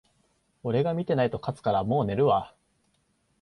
[0.63, 2.55] 俺が見てないと勝つから、もう寝るわ